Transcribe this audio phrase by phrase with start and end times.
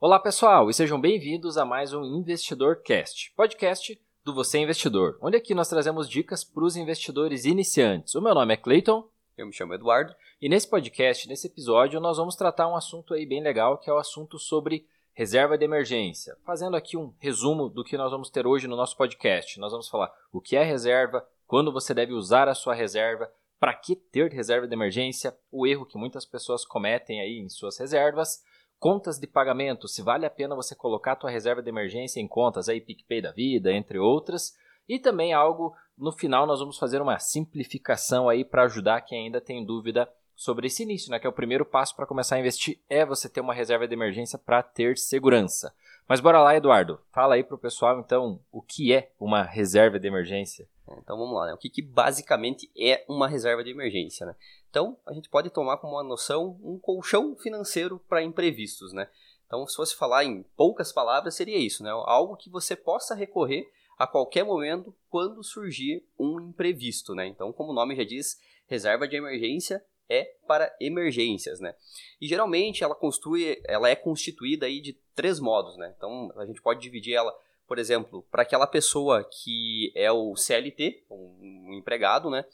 [0.00, 5.36] Olá pessoal e sejam bem-vindos a mais um Investidor Cast, podcast do Você Investidor, onde
[5.36, 8.14] aqui nós trazemos dicas para os investidores iniciantes.
[8.14, 9.08] O meu nome é Clayton.
[9.36, 10.14] Eu me chamo Eduardo.
[10.40, 13.92] E nesse podcast, nesse episódio, nós vamos tratar um assunto aí bem legal, que é
[13.92, 16.36] o assunto sobre reserva de emergência.
[16.46, 19.58] Fazendo aqui um resumo do que nós vamos ter hoje no nosso podcast.
[19.58, 23.28] Nós vamos falar o que é reserva, quando você deve usar a sua reserva,
[23.58, 27.76] para que ter reserva de emergência, o erro que muitas pessoas cometem aí em suas
[27.78, 28.44] reservas,
[28.78, 32.28] contas de pagamento, se vale a pena você colocar a tua reserva de emergência em
[32.28, 34.56] contas aí PicPay da vida, entre outras,
[34.88, 39.40] e também algo no final nós vamos fazer uma simplificação aí para ajudar quem ainda
[39.40, 42.80] tem dúvida sobre esse início, né, que é o primeiro passo para começar a investir
[42.88, 45.74] é você ter uma reserva de emergência para ter segurança.
[46.08, 46.98] Mas bora lá, Eduardo.
[47.12, 50.66] Fala aí pro pessoal então o que é uma reserva de emergência.
[51.02, 51.52] Então vamos lá, né?
[51.52, 54.34] O que, que basicamente é uma reserva de emergência, né?
[54.70, 59.06] Então a gente pode tomar como uma noção um colchão financeiro para imprevistos, né?
[59.46, 61.90] Então se fosse falar em poucas palavras seria isso, né?
[61.90, 67.26] Algo que você possa recorrer a qualquer momento quando surgir um imprevisto, né?
[67.26, 71.74] Então como o nome já diz, reserva de emergência é para emergências, né?
[72.20, 75.92] E geralmente ela construi, ela é constituída aí de três modos, né?
[75.96, 81.04] Então a gente pode dividir ela, por exemplo, para aquela pessoa que é o CLT,
[81.10, 82.44] um, empregado, né?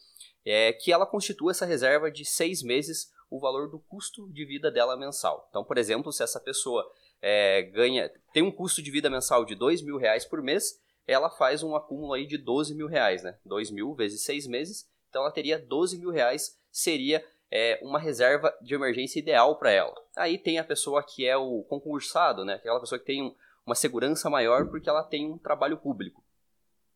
[0.44, 4.70] É que ela constitua essa reserva de seis meses o valor do custo de vida
[4.70, 5.46] dela mensal.
[5.48, 6.88] Então, por exemplo, se essa pessoa
[7.22, 11.30] é, ganha tem um custo de vida mensal de dois mil reais por mês, ela
[11.30, 13.38] faz um acúmulo aí de 12 mil reais, né?
[13.44, 17.24] 2 mil vezes seis meses, então ela teria 12 mil reais, seria
[17.56, 19.94] é, uma reserva de emergência ideal para ela.
[20.16, 22.54] Aí tem a pessoa que é o concursado, né?
[22.54, 23.32] Aquela pessoa que tem um,
[23.64, 26.20] uma segurança maior porque ela tem um trabalho público.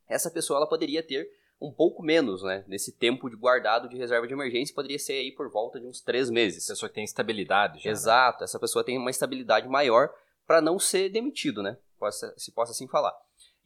[0.08, 2.64] Essa pessoa ela poderia ter um pouco menos, né?
[2.66, 6.00] Nesse tempo de guardado de reserva de emergência, poderia ser aí por volta de uns
[6.00, 6.68] três meses.
[6.68, 7.84] A pessoa que tem estabilidade já.
[7.84, 7.92] Né?
[7.92, 8.44] Exato, né?
[8.44, 10.12] essa pessoa tem uma estabilidade maior
[10.44, 11.78] para não ser demitido, né?
[12.00, 13.16] Possa, se possa assim falar.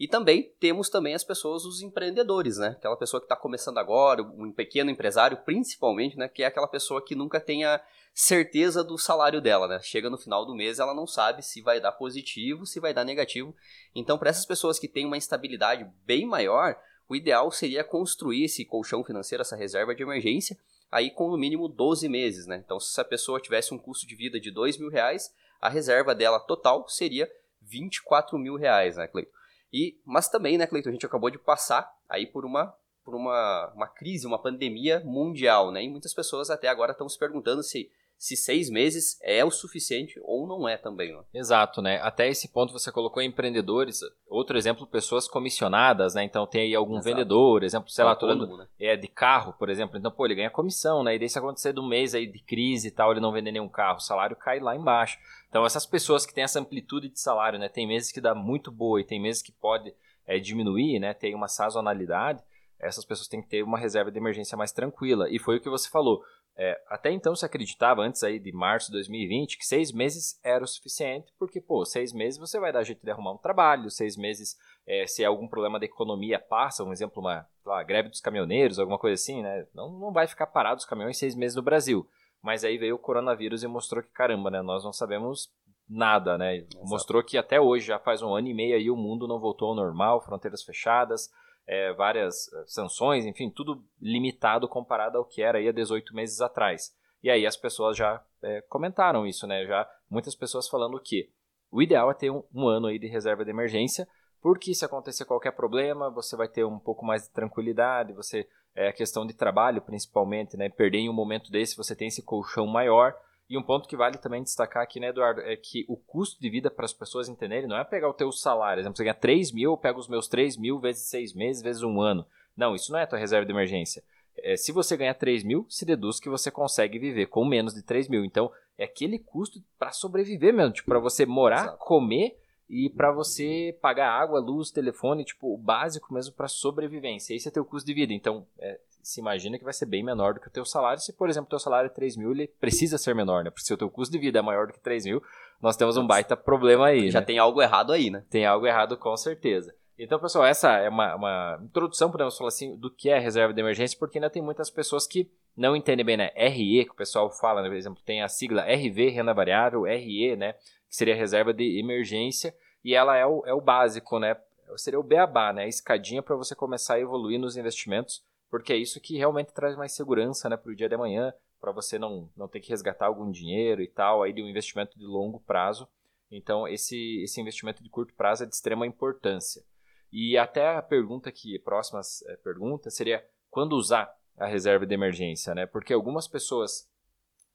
[0.03, 2.70] E também temos também as pessoas, os empreendedores, né?
[2.70, 6.27] Aquela pessoa que está começando agora, um pequeno empresário, principalmente, né?
[6.27, 7.81] Que é aquela pessoa que nunca tem a
[8.12, 9.78] certeza do salário dela, né?
[9.81, 13.04] Chega no final do mês, ela não sabe se vai dar positivo, se vai dar
[13.04, 13.54] negativo.
[13.94, 16.77] Então, para essas pessoas que têm uma instabilidade bem maior,
[17.09, 20.59] o ideal seria construir esse colchão financeiro, essa reserva de emergência,
[20.91, 22.60] aí com no mínimo 12 meses, né?
[22.65, 26.12] Então, se essa pessoa tivesse um custo de vida de 2 mil reais, a reserva
[26.12, 29.41] dela total seria 24 mil reais, né, Cleiton?
[29.72, 32.75] E, mas também, né, Cleiton, a gente acabou de passar aí por uma
[33.05, 35.83] por uma, uma crise, uma pandemia mundial, né?
[35.83, 37.91] E muitas pessoas até agora estão se perguntando se
[38.22, 41.12] se seis meses é o suficiente ou não é também.
[41.12, 41.25] Né?
[41.34, 41.99] Exato, né?
[42.00, 46.22] Até esse ponto você colocou empreendedores, outro exemplo, pessoas comissionadas, né?
[46.22, 47.09] Então tem aí algum Exato.
[47.09, 48.69] vendedor, exemplo, sei lá, todo né?
[48.78, 49.99] é de carro, por exemplo.
[49.99, 51.16] Então, pô, ele ganha comissão, né?
[51.16, 53.69] E daí se acontecer do mês aí de crise e tal, ele não vender nenhum
[53.69, 55.19] carro, o salário cai lá embaixo.
[55.53, 57.69] Então essas pessoas que têm essa amplitude de salário, né?
[57.69, 59.95] Tem meses que dá muito boa e tem meses que pode
[60.27, 61.13] é, diminuir, né?
[61.13, 62.43] Tem uma sazonalidade
[62.83, 65.31] essas pessoas têm que ter uma reserva de emergência mais tranquila.
[65.31, 66.23] E foi o que você falou.
[66.55, 70.63] É, até então se acreditava, antes aí de março de 2020, que seis meses era
[70.63, 74.19] o suficiente, porque, pô, seis meses você vai dar jeito de arrumar um trabalho, seis
[74.19, 78.99] meses, é, se algum problema da economia passa, um exemplo, uma greve dos caminhoneiros, alguma
[78.99, 79.67] coisa assim, né?
[79.73, 82.07] Não, não vai ficar parado os caminhões seis meses no Brasil.
[82.42, 84.60] Mas aí veio o coronavírus e mostrou que, caramba, né?
[84.62, 85.50] Nós não sabemos
[85.88, 86.56] nada, né?
[86.56, 86.86] Exato.
[86.86, 89.69] Mostrou que até hoje, já faz um ano e meio aí, o mundo não voltou
[89.69, 91.30] ao normal, fronteiras fechadas,
[91.66, 96.41] é, várias é, sanções, enfim, tudo limitado comparado ao que era aí há 18 meses
[96.41, 96.92] atrás.
[97.22, 99.64] E aí as pessoas já é, comentaram isso, né?
[99.64, 101.30] Já muitas pessoas falando que
[101.70, 104.06] o ideal é ter um, um, ano aí de reserva de emergência,
[104.41, 108.88] porque se acontecer qualquer problema, você vai ter um pouco mais de tranquilidade, você é
[108.88, 110.69] a questão de trabalho principalmente, né?
[110.69, 113.15] Perder em um momento desse, você tem esse colchão maior
[113.53, 116.49] e um ponto que vale também destacar aqui, né, Eduardo, é que o custo de
[116.49, 118.81] vida para as pessoas entenderem não é pegar o teu salário.
[118.81, 121.83] Exemplo, você ganha 3 mil, eu pego os meus 3 mil vezes 6 meses, vezes
[121.83, 122.25] um ano.
[122.56, 124.03] Não, isso não é a tua reserva de emergência.
[124.38, 127.83] É, se você ganha 3 mil, se deduz que você consegue viver com menos de
[127.83, 128.25] 3 mil.
[128.25, 131.78] Então, é aquele custo para sobreviver mesmo, tipo, para você morar, Exato.
[131.84, 132.41] comer
[132.74, 137.34] e para você pagar água, luz, telefone, tipo, o básico mesmo para sobrevivência.
[137.34, 138.15] Esse é teu custo de vida.
[138.15, 140.98] Então, é, se imagina que vai ser bem menor do que o teu salário.
[140.98, 143.51] Se, por exemplo, o teu salário é 3 mil, ele precisa ser menor, né?
[143.51, 145.22] Porque se o teu custo de vida é maior do que 3 mil,
[145.60, 147.10] nós temos um baita problema aí.
[147.10, 147.27] Já né?
[147.27, 148.24] tem algo errado aí, né?
[148.30, 149.74] Tem algo errado com certeza.
[149.98, 153.60] Então, pessoal, essa é uma, uma introdução, podemos falar assim, do que é reserva de
[153.60, 156.30] emergência, porque ainda tem muitas pessoas que não entendem bem, né?
[156.34, 157.69] RE, que o pessoal fala, né?
[157.69, 160.54] por exemplo, tem a sigla RV, renda variável, RE, né?
[160.54, 162.54] Que seria reserva de emergência,
[162.84, 164.37] e ela é o, é o básico, né?
[164.77, 165.65] Seria o beabá, né?
[165.65, 169.75] A escadinha para você começar a evoluir nos investimentos porque é isso que realmente traz
[169.75, 173.07] mais segurança né, para o dia de amanhã, para você não, não ter que resgatar
[173.07, 175.89] algum dinheiro e tal, aí de um investimento de longo prazo.
[176.31, 179.65] Então, esse, esse investimento de curto prazo é de extrema importância.
[180.13, 185.55] E até a pergunta que, próxima é, pergunta, seria quando usar a reserva de emergência,
[185.55, 185.65] né?
[185.65, 186.87] Porque algumas pessoas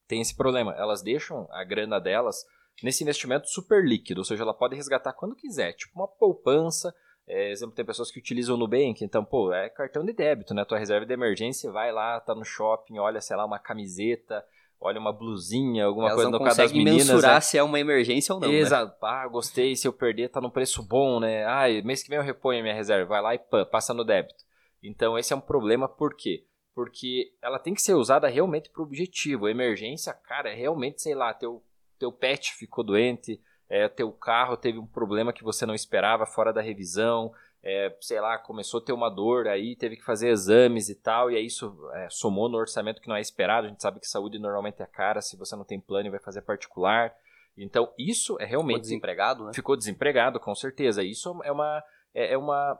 [0.07, 2.43] têm esse problema, elas deixam a grana delas
[2.83, 6.93] nesse investimento super líquido, ou seja, ela pode resgatar quando quiser, tipo uma poupança,
[7.27, 10.63] é, exemplo, tem pessoas que utilizam o Nubank, então, pô, é cartão de débito, né?
[10.63, 14.45] Tua reserva de emergência, vai lá, tá no shopping, olha, sei lá, uma camiseta,
[14.79, 17.07] olha uma blusinha, alguma Elas coisa no caso das meninas.
[17.07, 17.41] mensurar né?
[17.41, 18.55] se é uma emergência ou não, né?
[18.55, 18.91] Exato.
[18.91, 18.97] Né?
[19.01, 21.45] Ah, gostei, se eu perder tá no preço bom, né?
[21.45, 23.09] Ah, mês que vem eu reponho a minha reserva.
[23.09, 24.45] Vai lá e pã, passa no débito.
[24.81, 26.45] Então esse é um problema por quê?
[26.73, 29.47] Porque ela tem que ser usada realmente para o objetivo.
[29.47, 31.63] A emergência, cara, é realmente, sei lá, teu,
[31.97, 36.53] teu pet ficou doente, é, teu carro teve um problema que você não esperava fora
[36.53, 37.31] da revisão,
[37.63, 41.29] é, sei lá, começou a ter uma dor, aí teve que fazer exames e tal,
[41.29, 43.67] e aí isso é, somou no orçamento que não é esperado.
[43.67, 46.19] A gente sabe que saúde normalmente é cara, se você não tem plano e vai
[46.19, 47.13] fazer particular.
[47.57, 48.75] Então, isso é realmente.
[48.75, 49.51] Ficou desempregado, né?
[49.53, 51.03] Ficou desempregado, com certeza.
[51.03, 51.83] Isso é uma,
[52.13, 52.79] é, é uma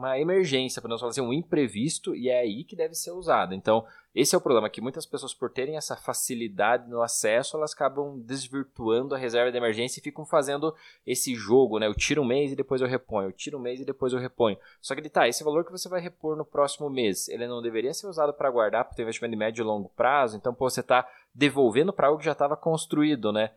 [0.00, 3.54] uma emergência, podemos falar assim, um imprevisto, e é aí que deve ser usado.
[3.54, 7.74] Então, esse é o problema, que muitas pessoas, por terem essa facilidade no acesso, elas
[7.74, 10.74] acabam desvirtuando a reserva de emergência e ficam fazendo
[11.06, 11.86] esse jogo, né?
[11.86, 14.18] Eu tiro um mês e depois eu reponho, eu tiro um mês e depois eu
[14.18, 14.56] reponho.
[14.80, 17.92] Só que, tá, esse valor que você vai repor no próximo mês, ele não deveria
[17.92, 20.80] ser usado para guardar para o investimento de médio e longo prazo, então, pô, você
[20.80, 23.52] está devolvendo para algo que já estava construído, né?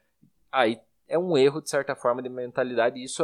[0.52, 3.24] Aí é um erro, de certa forma, de mentalidade, e isso,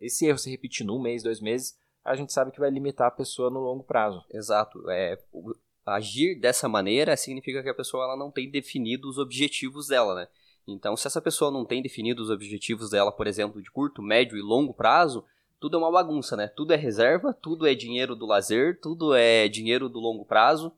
[0.00, 1.78] esse erro se repetir num mês, dois meses,
[2.08, 4.24] a gente sabe que vai limitar a pessoa no longo prazo.
[4.32, 4.82] Exato.
[4.90, 5.18] É,
[5.84, 10.28] agir dessa maneira significa que a pessoa ela não tem definido os objetivos dela, né?
[10.66, 14.36] Então, se essa pessoa não tem definido os objetivos dela, por exemplo, de curto, médio
[14.36, 15.24] e longo prazo,
[15.60, 16.46] tudo é uma bagunça, né?
[16.46, 20.72] Tudo é reserva, tudo é dinheiro do lazer, tudo é dinheiro do longo prazo.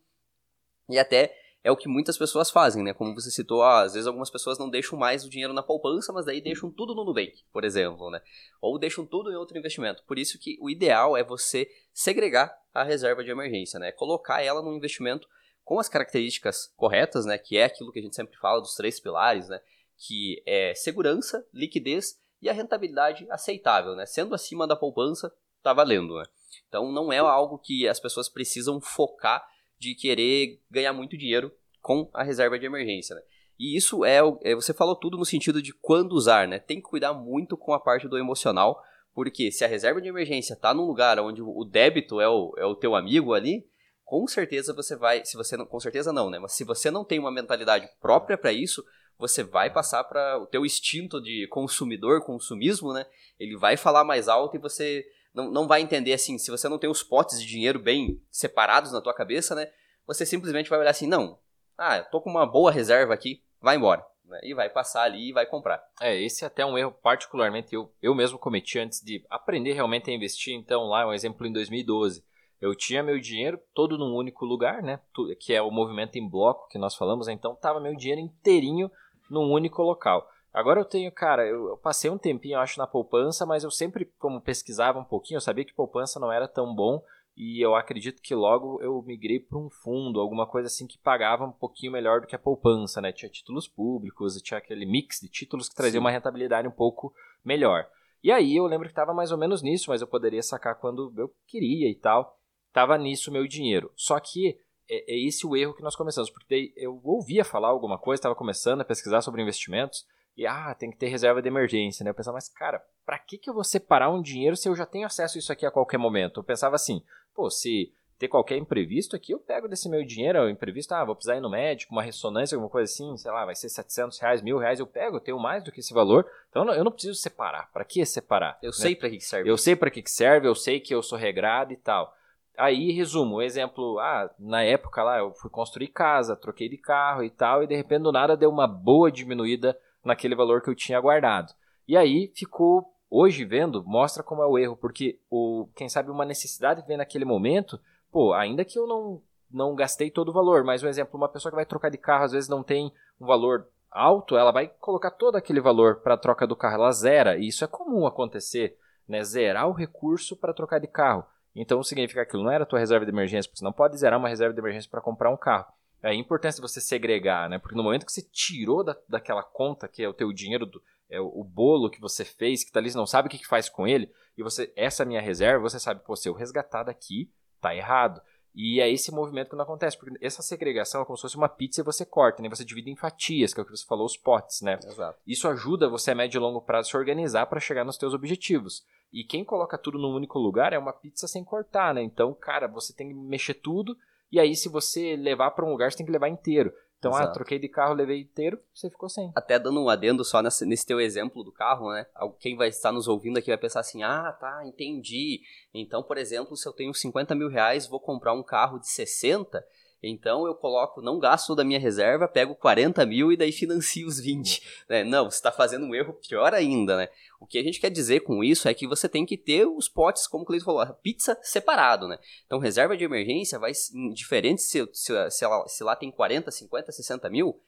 [0.88, 2.94] E até é o que muitas pessoas fazem, né?
[2.94, 6.12] Como você citou, ah, às vezes algumas pessoas não deixam mais o dinheiro na poupança,
[6.12, 8.20] mas daí deixam tudo no Nubank, por exemplo, né?
[8.60, 10.02] Ou deixam tudo em outro investimento.
[10.04, 13.92] Por isso que o ideal é você segregar a reserva de emergência, né?
[13.92, 15.28] Colocar ela num investimento
[15.62, 17.36] com as características corretas, né?
[17.36, 19.60] Que é aquilo que a gente sempre fala dos três pilares, né?
[19.98, 24.06] Que é segurança, liquidez e a rentabilidade aceitável, né?
[24.06, 25.30] Sendo acima da poupança,
[25.62, 26.24] tá valendo, né?
[26.68, 29.46] Então não é algo que as pessoas precisam focar
[29.80, 31.50] de querer ganhar muito dinheiro
[31.80, 33.22] com a reserva de emergência, né?
[33.58, 36.58] E isso é, é, você falou tudo no sentido de quando usar, né?
[36.58, 38.82] Tem que cuidar muito com a parte do emocional,
[39.14, 42.64] porque se a reserva de emergência está num lugar onde o débito é o, é
[42.64, 43.66] o teu amigo ali,
[44.04, 46.38] com certeza você vai, se você não, com certeza não, né?
[46.38, 48.84] Mas se você não tem uma mentalidade própria para isso,
[49.18, 53.04] você vai passar para o teu instinto de consumidor, consumismo, né?
[53.38, 55.04] Ele vai falar mais alto e você
[55.34, 58.92] não, não vai entender assim, se você não tem os potes de dinheiro bem separados
[58.92, 59.70] na tua cabeça, né?
[60.06, 61.38] Você simplesmente vai olhar assim, não,
[61.78, 64.04] ah, eu tô com uma boa reserva aqui, vai embora.
[64.30, 64.40] Né?
[64.44, 65.82] E vai passar ali e vai comprar.
[66.00, 70.10] É, esse é até um erro particularmente eu, eu mesmo cometi antes de aprender realmente
[70.10, 70.54] a investir.
[70.54, 72.24] Então, lá um exemplo em 2012.
[72.60, 75.00] Eu tinha meu dinheiro todo num único lugar, né?
[75.40, 77.26] Que é o movimento em bloco que nós falamos.
[77.26, 78.90] Então, tava meu dinheiro inteirinho
[79.30, 80.28] num único local.
[80.52, 84.06] Agora eu tenho, cara, eu, passei um tempinho, eu acho, na poupança, mas eu sempre,
[84.18, 87.02] como pesquisava um pouquinho, eu sabia que poupança não era tão bom
[87.36, 91.44] e eu acredito que logo eu migrei para um fundo, alguma coisa assim que pagava
[91.44, 93.12] um pouquinho melhor do que a poupança, né?
[93.12, 96.04] Tinha títulos públicos e tinha aquele mix de títulos que trazia Sim.
[96.04, 97.14] uma rentabilidade um pouco
[97.44, 97.88] melhor.
[98.22, 101.14] E aí eu lembro que estava mais ou menos nisso, mas eu poderia sacar quando
[101.16, 102.36] eu queria e tal.
[102.72, 103.90] Tava nisso meu dinheiro.
[103.96, 107.96] Só que é, é esse o erro que nós começamos, porque eu ouvia falar alguma
[107.96, 110.04] coisa, estava começando a pesquisar sobre investimentos
[110.40, 112.08] e ah, tem que ter reserva de emergência, né?
[112.08, 114.86] Eu pensava, mas cara, para que, que eu vou separar um dinheiro se eu já
[114.86, 116.40] tenho acesso a isso aqui a qualquer momento?
[116.40, 117.02] Eu pensava assim,
[117.34, 121.14] pô, se ter qualquer imprevisto aqui, eu pego desse meu dinheiro, o imprevisto, ah, vou
[121.14, 124.40] precisar ir no médico, uma ressonância, alguma coisa assim, sei lá, vai ser 700 reais,
[124.40, 127.20] mil reais, eu pego, eu tenho mais do que esse valor, então eu não preciso
[127.20, 127.70] separar.
[127.70, 128.58] Para que separar?
[128.62, 128.72] Eu né?
[128.72, 129.50] sei para que serve.
[129.50, 132.14] Eu sei para que serve, eu sei que eu sou regrado e tal.
[132.56, 137.28] Aí, resumo, exemplo, ah, na época lá eu fui construir casa, troquei de carro e
[137.28, 141.00] tal, e de repente do nada deu uma boa diminuída naquele valor que eu tinha
[141.00, 141.52] guardado.
[141.86, 146.24] E aí ficou, hoje vendo, mostra como é o erro, porque o, quem sabe uma
[146.24, 147.80] necessidade vem naquele momento,
[148.10, 151.50] pô, ainda que eu não, não gastei todo o valor, mas um exemplo, uma pessoa
[151.50, 155.10] que vai trocar de carro às vezes não tem um valor alto, ela vai colocar
[155.10, 158.76] todo aquele valor para a troca do carro, ela zera, e isso é comum acontecer,
[159.08, 159.22] né?
[159.24, 161.24] Zerar o recurso para trocar de carro.
[161.54, 163.98] Então significa que aquilo não era a tua reserva de emergência, porque você não pode
[163.98, 165.72] zerar uma reserva de emergência para comprar um carro.
[166.02, 167.58] É a importância de você segregar, né?
[167.58, 170.82] Porque no momento que você tirou da, daquela conta, que é o teu dinheiro, do,
[171.10, 173.38] é o, o bolo que você fez, que tá ali, você não sabe o que,
[173.38, 176.84] que faz com ele, e você, essa minha reserva, você sabe, pô, se eu resgatar
[176.84, 177.30] daqui,
[177.60, 178.20] tá errado.
[178.54, 181.48] E é esse movimento que não acontece, porque essa segregação é como se fosse uma
[181.48, 182.48] pizza e você corta, né?
[182.48, 184.78] Você divide em fatias, que é o que você falou, os potes, né?
[184.84, 185.18] Exato.
[185.26, 188.84] Isso ajuda você a médio e longo prazo se organizar para chegar nos teus objetivos.
[189.12, 192.02] E quem coloca tudo num único lugar é uma pizza sem cortar, né?
[192.02, 193.96] Então, cara, você tem que mexer tudo
[194.30, 196.72] e aí se você levar para um lugar, você tem que levar inteiro.
[197.00, 197.30] Então, ah, Exato.
[197.30, 199.32] ah, troquei de carro, levei inteiro, você ficou sem.
[199.34, 202.06] Até dando um adendo só nesse, nesse teu exemplo do carro, né?
[202.38, 205.40] Quem vai estar nos ouvindo aqui vai pensar assim, ah, tá, entendi.
[205.72, 209.66] Então, por exemplo, se eu tenho 50 mil reais, vou comprar um carro de 60,
[210.02, 214.18] então eu coloco, não gasto da minha reserva, pego 40 mil e daí financio os
[214.18, 214.62] 20.
[214.88, 215.04] Né?
[215.04, 217.08] Não, você está fazendo um erro pior ainda, né?
[217.38, 219.88] O que a gente quer dizer com isso é que você tem que ter os
[219.88, 222.18] potes, como o Cleiton falou, pizza separado, né?
[222.46, 223.72] Então reserva de emergência vai,
[224.14, 227.60] diferente se, se, se, lá, se lá tem 40, 50, 60 mil,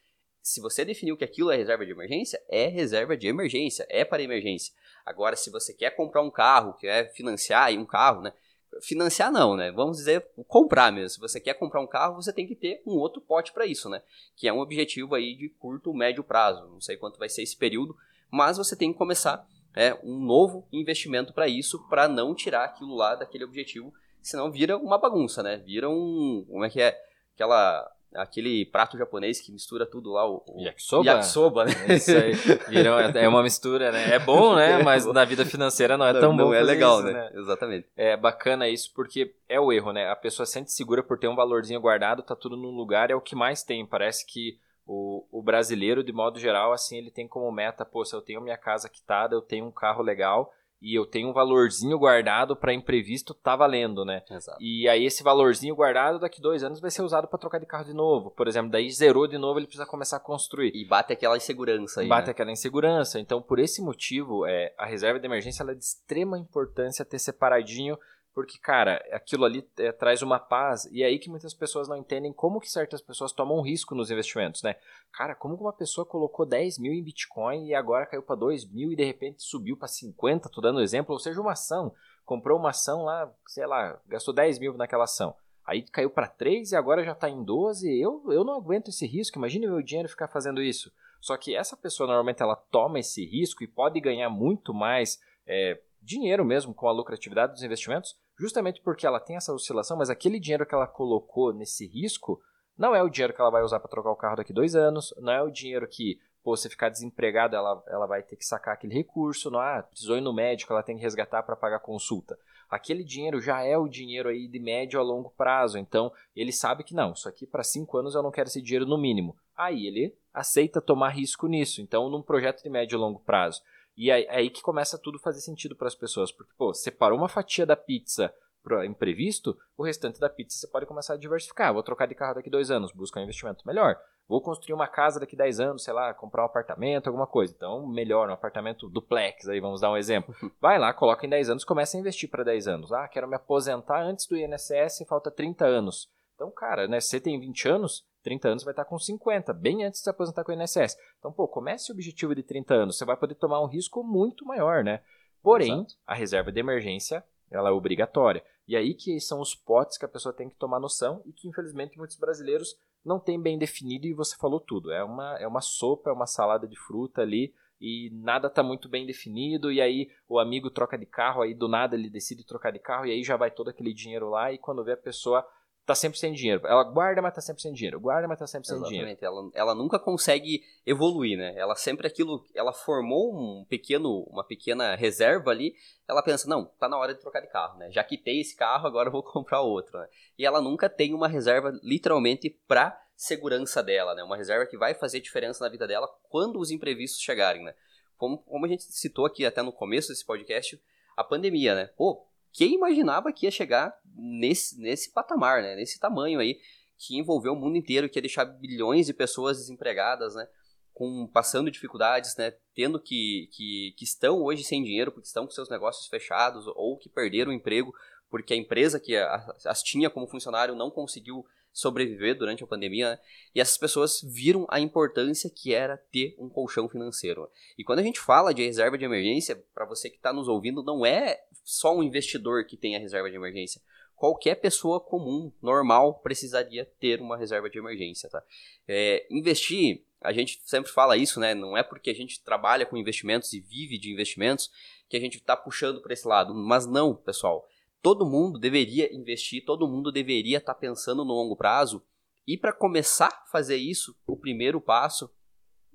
[0.42, 4.22] se você definiu que aquilo é reserva de emergência, é reserva de emergência, é para
[4.22, 4.74] emergência.
[5.06, 8.32] Agora, se você quer comprar um carro, quer financiar um carro, né?
[8.80, 9.70] Financiar não, né?
[9.70, 11.10] Vamos dizer comprar mesmo.
[11.10, 13.88] Se você quer comprar um carro, você tem que ter um outro pote para isso,
[13.88, 14.02] né?
[14.36, 16.66] Que é um objetivo aí de curto, médio prazo.
[16.68, 17.96] Não sei quanto vai ser esse período,
[18.30, 22.94] mas você tem que começar é, um novo investimento para isso, para não tirar aquilo
[22.94, 25.56] lá daquele objetivo, senão vira uma bagunça, né?
[25.58, 26.98] Vira um, como é que é?
[27.34, 31.72] Aquela aquele prato japonês que mistura tudo lá, o, o yakisoba, yakisoba né?
[31.88, 32.32] É isso aí,
[32.68, 34.14] virou, é uma mistura, né?
[34.14, 34.72] É bom, né?
[34.80, 36.44] É Mas na vida financeira não é tão não bom.
[36.50, 37.12] Não é legal, isso, né?
[37.12, 37.30] né?
[37.34, 37.86] Exatamente.
[37.96, 40.08] É bacana isso porque é o erro, né?
[40.08, 43.20] A pessoa sente segura por ter um valorzinho guardado, tá tudo no lugar, é o
[43.20, 43.84] que mais tem.
[43.86, 48.14] Parece que o, o brasileiro, de modo geral, assim, ele tem como meta, pô, se
[48.14, 50.52] eu tenho minha casa quitada, eu tenho um carro legal,
[50.82, 54.22] e eu tenho um valorzinho guardado para imprevisto, tá valendo, né?
[54.28, 54.58] Exato.
[54.60, 57.84] E aí esse valorzinho guardado daqui dois anos vai ser usado para trocar de carro
[57.84, 58.32] de novo.
[58.32, 60.72] Por exemplo, daí zerou de novo, ele precisa começar a construir.
[60.74, 62.08] E bate aquela insegurança aí.
[62.08, 62.32] Bate né?
[62.32, 63.20] aquela insegurança.
[63.20, 67.96] Então, por esse motivo, é, a reserva de emergência é de extrema importância ter separadinho
[68.34, 70.86] porque, cara, aquilo ali é, traz uma paz.
[70.86, 74.10] E é aí que muitas pessoas não entendem como que certas pessoas tomam risco nos
[74.10, 74.76] investimentos, né?
[75.12, 78.64] Cara, como que uma pessoa colocou 10 mil em Bitcoin e agora caiu para 2
[78.70, 81.94] mil e de repente subiu para 50, tô dando exemplo, ou seja, uma ação.
[82.24, 85.36] Comprou uma ação lá, sei lá, gastou 10 mil naquela ação.
[85.64, 88.00] Aí caiu para 3 e agora já está em 12.
[88.00, 89.38] Eu, eu não aguento esse risco.
[89.38, 90.90] Imagine meu dinheiro ficar fazendo isso.
[91.20, 95.78] Só que essa pessoa normalmente ela toma esse risco e pode ganhar muito mais é,
[96.00, 100.40] dinheiro mesmo com a lucratividade dos investimentos justamente porque ela tem essa oscilação, mas aquele
[100.40, 102.42] dinheiro que ela colocou nesse risco
[102.76, 105.14] não é o dinheiro que ela vai usar para trocar o carro daqui dois anos,
[105.18, 108.74] não é o dinheiro que, pô, se ficar desempregada, ela, ela vai ter que sacar
[108.74, 109.82] aquele recurso, não é?
[109.82, 112.36] Precisou ir no médico, ela tem que resgatar para pagar consulta.
[112.68, 116.82] Aquele dinheiro já é o dinheiro aí de médio a longo prazo, então ele sabe
[116.82, 119.36] que não, isso aqui para cinco anos eu não quero esse dinheiro no mínimo.
[119.56, 121.80] Aí ele aceita tomar risco nisso.
[121.80, 123.62] Então, num projeto de médio e longo prazo,
[123.96, 127.18] e é, é aí que começa tudo fazer sentido para as pessoas, porque, pô, separou
[127.18, 128.32] uma fatia da pizza
[128.62, 131.72] para imprevisto, o restante da pizza você pode começar a diversificar.
[131.72, 133.98] Vou trocar de carro daqui dois anos, buscar um investimento melhor.
[134.28, 137.52] Vou construir uma casa daqui 10 anos, sei lá, comprar um apartamento, alguma coisa.
[137.54, 140.34] Então, melhor, um apartamento duplex, aí vamos dar um exemplo.
[140.60, 142.92] Vai lá, coloca em 10 anos, começa a investir para 10 anos.
[142.92, 146.08] Ah, quero me aposentar antes do INSS, falta 30 anos.
[146.34, 150.00] Então, cara, né, você tem 20 anos, 30 anos vai estar com 50, bem antes
[150.00, 150.96] de se aposentar com o INSS.
[151.18, 154.44] Então, pô, comece o objetivo de 30 anos, você vai poder tomar um risco muito
[154.44, 155.02] maior, né?
[155.42, 155.94] Porém, Exato.
[156.06, 158.44] a reserva de emergência, ela é obrigatória.
[158.66, 161.48] E aí que são os potes que a pessoa tem que tomar noção e que,
[161.48, 164.92] infelizmente, muitos brasileiros não têm bem definido e você falou tudo.
[164.92, 168.88] É uma, é uma sopa, é uma salada de fruta ali e nada está muito
[168.88, 172.70] bem definido e aí o amigo troca de carro, aí do nada ele decide trocar
[172.70, 175.44] de carro e aí já vai todo aquele dinheiro lá e quando vê a pessoa
[175.84, 176.66] tá sempre sem dinheiro.
[176.66, 178.00] Ela guarda, mas tá sempre sem dinheiro.
[178.00, 179.00] Guarda, mas tá sempre sem Exatamente.
[179.00, 179.18] dinheiro.
[179.20, 181.54] Ela, ela nunca consegue evoluir, né?
[181.56, 185.74] Ela sempre aquilo, ela formou um pequeno, uma pequena reserva ali.
[186.08, 187.90] Ela pensa, não, tá na hora de trocar de carro, né?
[187.90, 190.08] Já quitei esse carro, agora eu vou comprar outro, né?
[190.38, 194.22] E ela nunca tem uma reserva literalmente pra segurança dela, né?
[194.22, 197.74] Uma reserva que vai fazer diferença na vida dela quando os imprevistos chegarem, né?
[198.16, 200.80] Como, como a gente citou aqui até no começo desse podcast,
[201.16, 201.86] a pandemia, né?
[201.96, 205.74] Pô, quem imaginava que ia chegar nesse, nesse patamar, né?
[205.74, 206.60] Nesse tamanho aí,
[206.98, 210.46] que envolveu o mundo inteiro, que ia deixar bilhões de pessoas desempregadas, né?
[210.92, 212.52] Com, passando dificuldades, né?
[212.74, 216.98] Tendo que, que, que estão hoje sem dinheiro, porque estão com seus negócios fechados, ou
[216.98, 217.92] que perderam o emprego,
[218.30, 223.18] porque a empresa que as tinha como funcionário não conseguiu sobreviver durante a pandemia, né?
[223.54, 227.48] e essas pessoas viram a importância que era ter um colchão financeiro.
[227.78, 230.82] E quando a gente fala de reserva de emergência, para você que está nos ouvindo,
[230.82, 233.80] não é só um investidor que tem a reserva de emergência.
[234.14, 238.28] Qualquer pessoa comum, normal, precisaria ter uma reserva de emergência.
[238.28, 238.42] Tá?
[238.86, 241.54] É, investir, a gente sempre fala isso, né?
[241.54, 244.70] Não é porque a gente trabalha com investimentos e vive de investimentos
[245.08, 246.54] que a gente está puxando para esse lado.
[246.54, 247.66] Mas não, pessoal
[248.02, 252.04] todo mundo deveria investir, todo mundo deveria estar tá pensando no longo prazo.
[252.46, 255.30] E para começar a fazer isso, o primeiro passo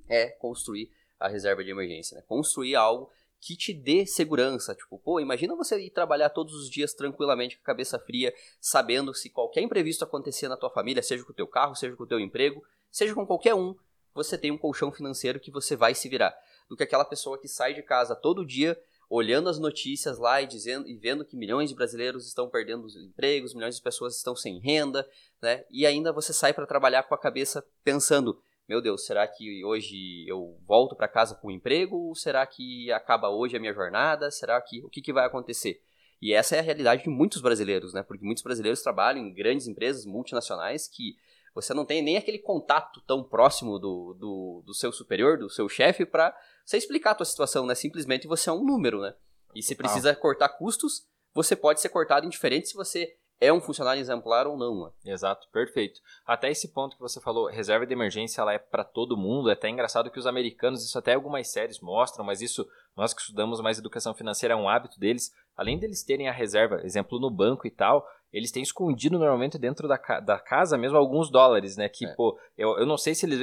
[0.08, 2.24] é construir a reserva de emergência, né?
[2.26, 4.74] Construir algo que te dê segurança.
[4.74, 9.14] Tipo, pô, imagina você ir trabalhar todos os dias tranquilamente com a cabeça fria, sabendo
[9.14, 12.08] se qualquer imprevisto acontecer na tua família, seja com o teu carro, seja com o
[12.08, 13.76] teu emprego, seja com qualquer um,
[14.14, 16.36] você tem um colchão financeiro que você vai se virar.
[16.70, 18.78] Do que aquela pessoa que sai de casa todo dia
[19.10, 22.96] olhando as notícias lá e dizendo e vendo que milhões de brasileiros estão perdendo os
[22.96, 25.08] empregos, milhões de pessoas estão sem renda,
[25.42, 25.64] né?
[25.70, 30.28] E ainda você sai para trabalhar com a cabeça pensando meu Deus, será que hoje
[30.28, 31.96] eu volto para casa com um emprego?
[31.96, 34.30] Ou será que acaba hoje a minha jornada?
[34.30, 35.82] Será que o que, que vai acontecer?
[36.22, 38.04] E essa é a realidade de muitos brasileiros, né?
[38.04, 41.16] Porque muitos brasileiros trabalham em grandes empresas multinacionais que
[41.62, 45.68] você não tem nem aquele contato tão próximo do, do, do seu superior, do seu
[45.68, 47.74] chefe, para você explicar a tua situação, né?
[47.74, 49.16] Simplesmente você é um número, né?
[49.56, 54.00] E se precisa cortar custos, você pode ser cortado indiferente se você é um funcionário
[54.00, 54.86] exemplar ou não.
[54.86, 54.92] Né?
[55.14, 56.00] Exato, perfeito.
[56.26, 59.50] Até esse ponto que você falou, reserva de emergência ela é para todo mundo.
[59.50, 63.22] É até engraçado que os americanos, isso até algumas séries mostram, mas isso nós que
[63.22, 65.32] estudamos mais educação financeira é um hábito deles.
[65.56, 69.88] Além deles terem a reserva, exemplo no banco e tal, eles têm escondido normalmente dentro
[69.88, 71.88] da, da casa mesmo alguns dólares, né?
[71.88, 72.16] Que, é.
[72.16, 73.40] pô, eu, eu não sei se eles,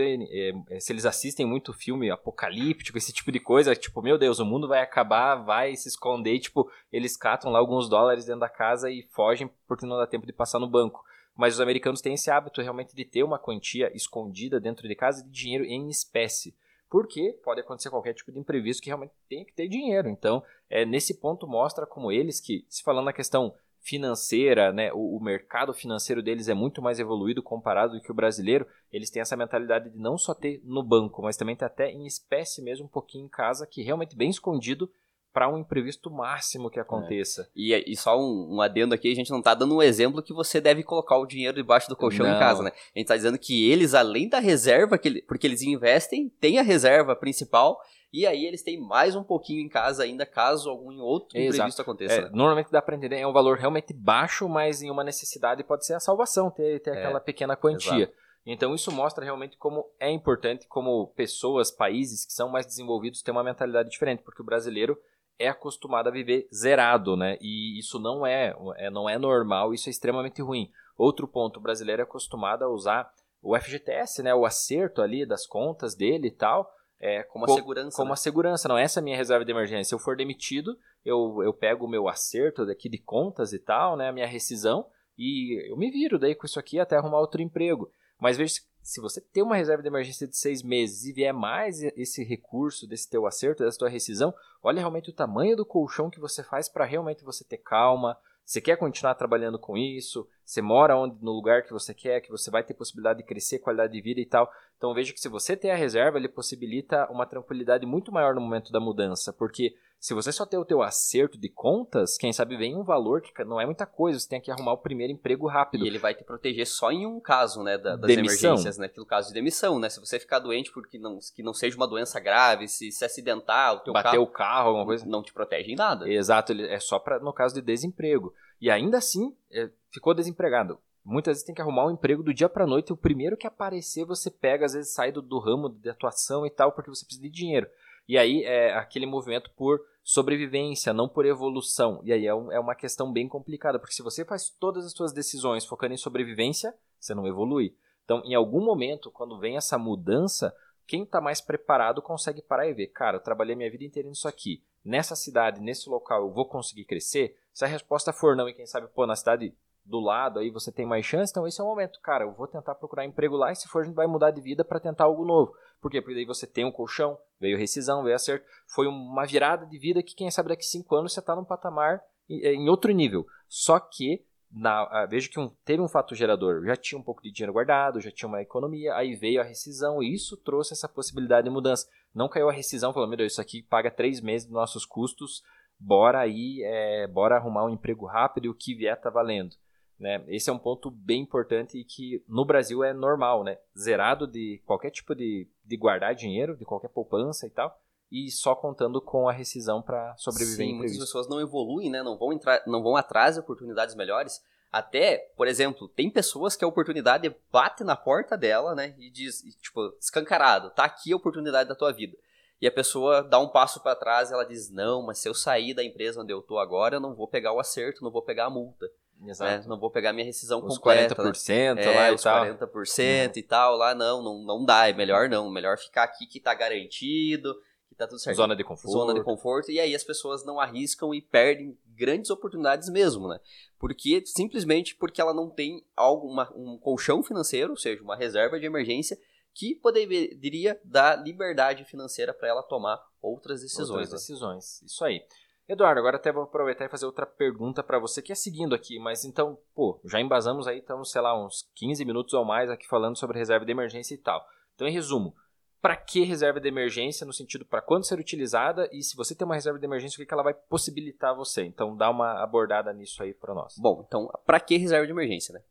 [0.69, 4.45] é, se eles assistem muito filme apocalíptico, esse tipo de coisa, tipo, meu Deus, o
[4.45, 8.49] mundo vai acabar, vai se esconder, e, tipo, eles catam lá alguns dólares dentro da
[8.49, 11.05] casa e fogem porque não dá tempo de passar no banco.
[11.37, 15.23] Mas os americanos têm esse hábito realmente de ter uma quantia escondida dentro de casa
[15.23, 16.55] de dinheiro em espécie
[16.95, 20.09] porque pode acontecer qualquer tipo de imprevisto que realmente tem que ter dinheiro.
[20.09, 25.17] Então, é, nesse ponto mostra como eles que, se falando na questão financeira, né, o,
[25.17, 29.21] o, mercado financeiro deles é muito mais evoluído comparado do que o brasileiro, eles têm
[29.21, 32.87] essa mentalidade de não só ter no banco, mas também ter até em espécie mesmo
[32.87, 34.89] um pouquinho em casa, que realmente bem escondido
[35.35, 37.43] para um imprevisto máximo que aconteça.
[37.43, 37.47] É.
[37.57, 40.33] E, e, só um, um, adendo aqui, a gente não está dando um exemplo que
[40.33, 42.37] você deve colocar o dinheiro debaixo do colchão não.
[42.37, 42.71] em casa, né?
[42.71, 46.63] A gente está dizendo que eles, além da reserva, que porque eles investem, tem a
[46.63, 47.81] reserva principal
[48.13, 51.57] e aí eles têm mais um pouquinho em casa ainda, caso algum outro Exato.
[51.57, 52.15] imprevisto aconteça.
[52.15, 52.31] É, né?
[52.33, 55.95] Normalmente dá para entender, é um valor realmente baixo, mas em uma necessidade pode ser
[55.95, 58.05] a salvação, ter, ter é, aquela pequena quantia.
[58.05, 58.15] Exato.
[58.47, 63.33] Então isso mostra realmente como é importante, como pessoas, países que são mais desenvolvidos têm
[63.33, 64.97] uma mentalidade diferente, porque o brasileiro
[65.39, 67.37] é acostumado a viver zerado, né?
[67.41, 70.71] E isso não é, é não é normal, isso é extremamente ruim.
[70.97, 73.11] Outro ponto, o brasileiro é acostumado a usar
[73.43, 77.97] o FGTS, né, o acerto ali das contas dele e tal, é, como a segurança.
[77.97, 78.13] Como né?
[78.15, 78.79] a segurança, não.
[78.79, 79.85] Essa é a minha reserva de emergência.
[79.85, 83.97] Se eu for demitido, eu, eu pego o meu acerto daqui de contas e tal,
[83.97, 84.09] né?
[84.09, 84.87] A minha rescisão,
[85.19, 87.91] e eu me viro daí com isso aqui até arrumar outro emprego.
[88.19, 91.83] Mas veja, se você tem uma reserva de emergência de seis meses e vier mais
[91.83, 96.21] esse recurso desse teu acerto, dessa tua rescisão, olha realmente o tamanho do colchão que
[96.21, 100.29] você faz para realmente você ter calma, você quer continuar trabalhando com isso?
[100.45, 103.59] Você mora onde, no lugar que você quer, que você vai ter possibilidade de crescer,
[103.59, 104.53] qualidade de vida e tal.
[104.77, 108.43] Então veja que se você tem a reserva, ele possibilita uma tranquilidade muito maior no
[108.43, 112.59] momento da mudança, porque se você só tem o teu acerto de contas, quem sabe
[112.59, 115.47] vem um valor que não é muita coisa, você tem que arrumar o primeiro emprego
[115.47, 115.83] rápido.
[115.83, 118.51] E ele vai te proteger só em um caso, né, das demissão.
[118.51, 121.55] emergências, né, no caso de demissão, né, se você ficar doente porque não, que não
[121.55, 125.07] seja uma doença grave, se, se acidentar, o teu Bater carro, o carro, alguma coisa.
[125.07, 126.07] Não te protege em nada.
[126.07, 128.35] Exato, é só para no caso de desemprego.
[128.61, 130.79] E ainda assim, é, ficou desempregado.
[131.03, 133.47] Muitas vezes tem que arrumar um emprego do dia para noite e o primeiro que
[133.47, 137.07] aparecer você pega, às vezes sai do, do ramo de atuação e tal, porque você
[137.07, 137.67] precisa de dinheiro.
[138.07, 142.01] E aí é aquele movimento por sobrevivência, não por evolução.
[142.05, 144.93] E aí é, um, é uma questão bem complicada, porque se você faz todas as
[144.93, 147.75] suas decisões focando em sobrevivência, você não evolui.
[148.05, 150.55] Então, em algum momento, quando vem essa mudança,
[150.87, 154.29] quem está mais preparado consegue parar e ver, cara, eu trabalhei minha vida inteira nisso
[154.29, 154.63] aqui.
[154.85, 157.39] Nessa cidade, nesse local, eu vou conseguir crescer?
[157.55, 160.73] Se a resposta for não, e quem sabe, pô, na cidade do lado aí você
[160.73, 163.53] tem mais chance, então esse é o momento, cara, eu vou tentar procurar emprego lá
[163.53, 165.55] e se for a gente vai mudar de vida para tentar algo novo.
[165.85, 166.01] Por quê?
[166.01, 170.03] Porque daí você tem um colchão, veio rescisão, veio acerto, foi uma virada de vida
[170.03, 173.27] que quem sabe daqui cinco anos você está num patamar é, em outro nível.
[173.51, 177.31] Só que na, veja que um, teve um fato gerador, já tinha um pouco de
[177.31, 181.47] dinheiro guardado, já tinha uma economia, aí veio a rescisão e isso trouxe essa possibilidade
[181.47, 181.87] de mudança.
[182.15, 185.43] Não caiu a rescisão, falou, meu Deus, isso aqui paga três meses dos nossos custos,
[185.79, 189.55] bora aí, é, bora arrumar um emprego rápido e o que vier tá valendo.
[190.05, 190.23] Né?
[190.29, 193.57] Esse é um ponto bem importante e que no Brasil é normal, né?
[193.75, 197.75] Zerado de qualquer tipo de, de guardar dinheiro, de qualquer poupança e tal,
[198.13, 202.03] e só contando com a rescisão para sobreviver Sim, muitas pessoas não evoluem, né?
[202.03, 204.45] Não vão entrar, não vão atrás de oportunidades melhores.
[204.71, 208.95] Até, por exemplo, tem pessoas que a oportunidade bate na porta dela, né?
[208.99, 212.15] E diz, tipo, escancarado, tá aqui a oportunidade da tua vida.
[212.61, 215.73] e a pessoa dá um passo para trás ela diz: Não, mas se eu sair
[215.73, 218.45] da empresa onde eu tô agora, eu não vou pegar o acerto, não vou pegar
[218.45, 218.87] a multa.
[219.23, 219.63] Exato.
[219.63, 219.69] Né?
[219.69, 221.15] Não vou pegar minha rescisão os completa.
[221.15, 221.87] 40% né?
[221.87, 222.45] lá é, e os tal.
[222.45, 223.33] 40% uhum.
[223.37, 225.51] e tal, lá não, não, não dá, é melhor não.
[225.51, 227.55] Melhor ficar aqui que tá garantido,
[227.89, 228.37] que tá tudo certo.
[228.37, 228.93] Zona de conforto.
[228.93, 233.39] Zona de conforto, e aí as pessoas não arriscam e perdem grandes oportunidades mesmo, né?
[233.79, 238.59] Porque, simplesmente porque ela não tem algo, uma, um colchão financeiro, ou seja, uma reserva
[238.59, 239.19] de emergência,
[239.55, 243.91] que poderia dar liberdade financeira para ela tomar outras decisões.
[243.91, 244.17] Outras né?
[244.17, 245.25] decisões, isso aí.
[245.67, 248.99] Eduardo, agora até vou aproveitar e fazer outra pergunta para você que é seguindo aqui,
[248.99, 252.87] mas então, pô, já embasamos aí, estamos, sei lá, uns 15 minutos ou mais aqui
[252.87, 254.47] falando sobre reserva de emergência e tal.
[254.75, 255.35] Então, em resumo,
[255.81, 259.45] para que reserva de emergência no sentido para quando ser utilizada e se você tem
[259.47, 261.63] uma reserva de emergência, o que, que ela vai possibilitar você?
[261.63, 263.75] Então, dá uma abordada nisso aí para nós.
[263.79, 265.63] Bom, então, para que reserva de emergência, né?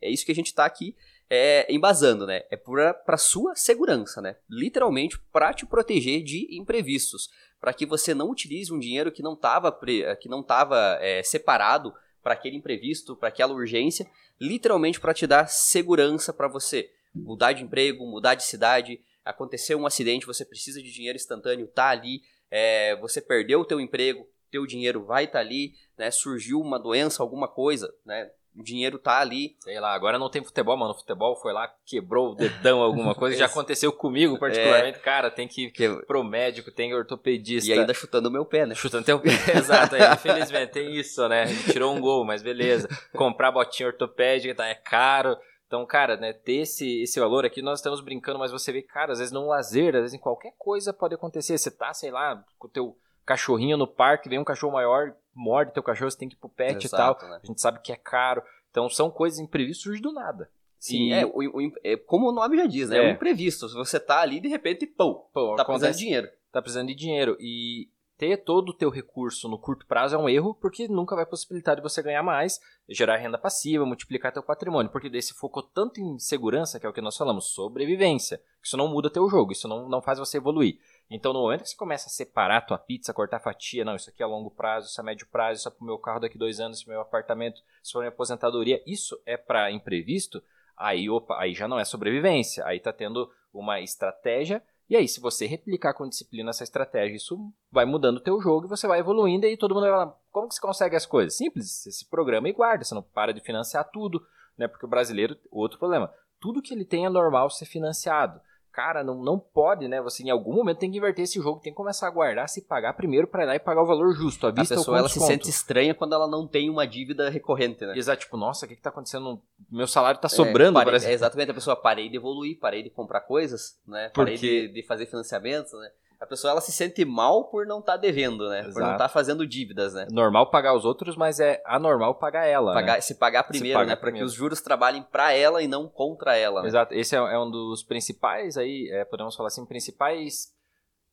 [0.00, 0.96] É isso que a gente está aqui
[1.30, 2.42] é, embasando, né?
[2.50, 4.36] É para sua segurança, né?
[4.48, 9.34] Literalmente para te proteger de imprevistos, para que você não utilize um dinheiro que não
[9.34, 9.76] estava
[10.20, 11.92] que não tava, é, separado
[12.22, 14.08] para aquele imprevisto, para aquela urgência,
[14.40, 19.86] literalmente para te dar segurança para você mudar de emprego, mudar de cidade, aconteceu um
[19.86, 24.66] acidente, você precisa de dinheiro instantâneo, tá ali, é, você perdeu o teu emprego, teu
[24.66, 26.10] dinheiro vai estar tá ali, né?
[26.10, 28.30] Surgiu uma doença, alguma coisa, né?
[28.56, 29.56] O dinheiro tá ali.
[29.60, 30.92] Sei lá, agora não tem futebol, mano.
[30.92, 33.36] O futebol foi lá, quebrou o dedão, alguma coisa.
[33.36, 34.98] já aconteceu comigo, particularmente.
[34.98, 37.70] É, cara, tem que ir pro médico, tem ortopedista.
[37.70, 38.74] E ainda chutando o meu pé, né?
[38.74, 39.94] Chutando teu pé, exato.
[39.94, 41.46] Aí, infelizmente, tem isso, né?
[41.70, 42.88] Tirou um gol, mas beleza.
[43.14, 45.36] Comprar botinha ortopédica tá, é caro.
[45.66, 49.12] Então, cara, né, ter esse, esse valor aqui, nós estamos brincando, mas você vê, cara,
[49.12, 51.56] às vezes num lazer, às vezes em qualquer coisa pode acontecer.
[51.56, 55.72] Você tá, sei lá, com o teu cachorrinho no parque, vem um cachorro maior, morde
[55.72, 57.30] teu cachorro, você tem que ir pro pet Exato, e tal.
[57.30, 57.40] Né?
[57.42, 58.42] A gente sabe que é caro.
[58.70, 60.50] Então são coisas imprevistas do nada.
[60.78, 61.12] Sim, e...
[61.12, 62.98] é, o, o, é, como o nome já diz, né?
[62.98, 63.68] É, é um imprevisto.
[63.74, 66.28] Você tá ali de repente, pô, pô tá precisando de dinheiro.
[66.50, 67.36] Tá precisando de dinheiro.
[67.38, 67.88] E
[68.20, 71.74] ter todo o teu recurso no curto prazo é um erro, porque nunca vai possibilitar
[71.74, 76.02] de você ganhar mais, gerar renda passiva, multiplicar teu patrimônio, porque daí se focou tanto
[76.02, 79.66] em segurança, que é o que nós falamos, sobrevivência, isso não muda teu jogo, isso
[79.66, 80.78] não, não faz você evoluir.
[81.10, 84.22] Então, no momento que você começa a separar tua pizza, cortar fatia, não, isso aqui
[84.22, 86.60] é longo prazo, isso é médio prazo, isso é para o meu carro daqui dois
[86.60, 90.40] anos, isso é meu apartamento, isso é minha aposentadoria, isso é para imprevisto,
[90.76, 95.20] aí, opa, aí já não é sobrevivência, aí tá tendo uma estratégia, e aí se
[95.20, 99.00] você replicar com disciplina essa estratégia, isso vai mudando o teu jogo e você vai
[99.00, 101.36] evoluindo, e aí todo mundo vai falar, como que você consegue as coisas?
[101.36, 104.24] Simples, você se programa e guarda, você não para de financiar tudo,
[104.56, 108.40] né, porque o brasileiro, outro problema, tudo que ele tem é normal ser financiado
[108.80, 110.00] cara, não, não pode, né?
[110.00, 112.62] Você em algum momento tem que inverter esse jogo, tem que começar a guardar, se
[112.62, 114.46] pagar primeiro para ir lá e pagar o valor justo.
[114.46, 117.84] A, vista a pessoa ela se sente estranha quando ela não tem uma dívida recorrente,
[117.84, 117.96] né?
[117.96, 119.38] Exato, tipo, nossa, o que, que tá acontecendo?
[119.70, 122.88] Meu salário tá sobrando, é, parei, é exatamente, a pessoa parei de evoluir, parei de
[122.88, 124.10] comprar coisas, né?
[124.14, 125.90] Parei de, de fazer financiamentos, né?
[126.20, 128.60] A pessoa ela se sente mal por não estar tá devendo, né?
[128.60, 128.74] Exato.
[128.74, 130.06] Por não estar tá fazendo dívidas, né?
[130.10, 132.74] Normal pagar os outros, mas é anormal pagar ela.
[132.74, 133.00] Pagar, né?
[133.00, 133.96] Se pagar primeiro, se né?
[133.96, 136.60] Para que os juros trabalhem para ela e não contra ela.
[136.60, 136.68] Né?
[136.68, 136.92] Exato.
[136.92, 140.52] Esse é, é, um dos principais aí, é, podemos falar assim, principais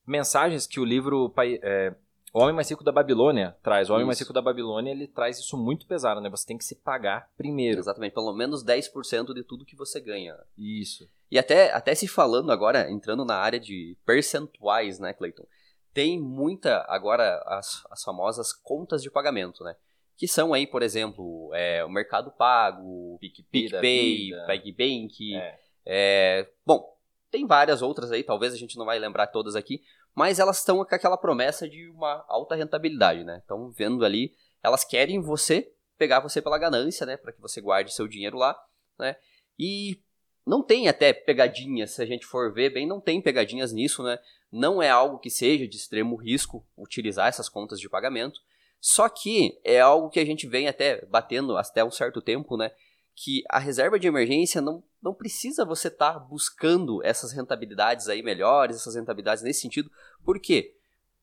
[0.06, 1.94] mensagens que o livro é,
[2.34, 3.90] o Homem Mais Rico da Babilônia traz.
[3.90, 4.08] O Homem isso.
[4.08, 6.30] Mais Rico da Babilônia, ele traz isso muito pesado, né?
[6.30, 7.80] Você tem que se pagar primeiro.
[7.80, 10.36] Exatamente, pelo menos 10% de tudo que você ganha.
[10.58, 11.10] Isso.
[11.30, 15.46] E até, até se falando agora, entrando na área de percentuais, né, Clayton?
[15.94, 19.76] Tem muita, agora, as, as famosas contas de pagamento, né?
[20.16, 25.36] Que são aí, por exemplo, é, o Mercado Pago, PicPay, PagBank.
[25.36, 25.60] É.
[25.86, 26.98] É, bom,
[27.30, 29.82] tem várias outras aí, talvez a gente não vai lembrar todas aqui,
[30.16, 33.38] mas elas estão com aquela promessa de uma alta rentabilidade, né?
[33.38, 37.94] Estão vendo ali, elas querem você pegar você pela ganância, né, para que você guarde
[37.94, 38.58] seu dinheiro lá,
[39.00, 39.16] né?
[39.58, 40.02] E
[40.48, 44.18] não tem até pegadinhas, se a gente for ver bem, não tem pegadinhas nisso, né?
[44.50, 48.40] Não é algo que seja de extremo risco utilizar essas contas de pagamento.
[48.80, 52.72] Só que é algo que a gente vem até batendo até um certo tempo, né?
[53.14, 58.24] Que a reserva de emergência não, não precisa você estar tá buscando essas rentabilidades aí
[58.24, 59.92] melhores, essas rentabilidades nesse sentido.
[60.24, 60.78] Por quê?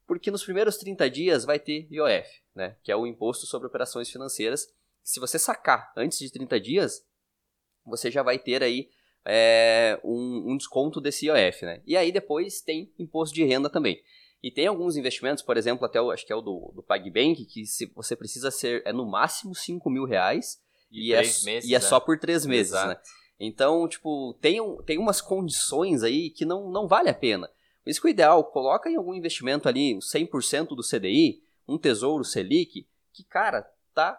[0.06, 2.76] Porque nos primeiros 30 dias vai ter IOF, né?
[2.82, 4.70] Que é o Imposto sobre Operações Financeiras.
[5.02, 7.06] Se você sacar antes de 30 dias,
[7.87, 8.90] você já vai ter aí
[9.24, 11.80] é, um, um, desconto desse IOF, né?
[11.87, 14.00] E aí depois tem imposto de renda também.
[14.42, 17.46] E tem alguns investimentos, por exemplo, até o, acho que é o do, do PagBank,
[17.46, 20.60] que se você precisa ser, é no máximo 5 mil reais
[20.92, 21.80] e, e é, meses, e é né?
[21.80, 22.78] só por três meses, né?
[22.80, 23.00] Exato.
[23.00, 23.00] né?
[23.40, 27.48] Então, tipo, tem, tem umas condições aí que não, não vale a pena.
[27.82, 32.24] Por isso que o ideal, coloca em algum investimento ali 100% do CDI, um tesouro
[32.24, 34.18] Selic, que, cara, tá